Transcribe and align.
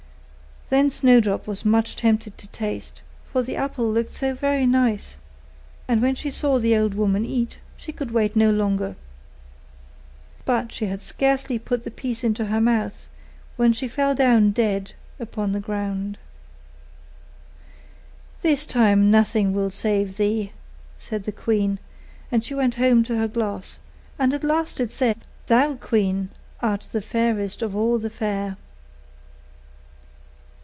Then 0.71 0.89
Snowdrop 0.89 1.47
was 1.47 1.65
much 1.65 1.97
tempted 1.97 2.37
to 2.37 2.47
taste, 2.47 3.01
for 3.25 3.43
the 3.43 3.57
apple 3.57 3.91
looked 3.91 4.13
so 4.13 4.33
very 4.33 4.65
nice; 4.65 5.17
and 5.85 6.01
when 6.01 6.15
she 6.15 6.31
saw 6.31 6.59
the 6.59 6.77
old 6.77 6.93
woman 6.93 7.25
eat, 7.25 7.59
she 7.75 7.91
could 7.91 8.11
wait 8.11 8.37
no 8.37 8.51
longer. 8.51 8.95
But 10.45 10.71
she 10.71 10.85
had 10.85 11.01
scarcely 11.01 11.59
put 11.59 11.83
the 11.83 11.91
piece 11.91 12.23
into 12.23 12.45
her 12.45 12.61
mouth, 12.61 13.09
when 13.57 13.73
she 13.73 13.89
fell 13.89 14.15
down 14.15 14.51
dead 14.51 14.93
upon 15.19 15.51
the 15.51 15.59
ground. 15.59 16.17
'This 18.39 18.65
time 18.65 19.11
nothing 19.11 19.51
will 19.51 19.71
save 19.71 20.15
thee,' 20.15 20.53
said 20.97 21.25
the 21.25 21.33
queen; 21.33 21.79
and 22.31 22.45
she 22.45 22.55
went 22.55 22.75
home 22.75 23.03
to 23.03 23.17
her 23.17 23.27
glass, 23.27 23.77
and 24.17 24.33
at 24.33 24.45
last 24.45 24.79
it 24.79 24.93
said: 24.93 25.25
'Thou, 25.47 25.73
queen, 25.75 26.29
art 26.61 26.87
the 26.93 27.01
fairest 27.01 27.61
of 27.61 27.75
all 27.75 27.99
the 27.99 28.09
fair. 28.09 28.55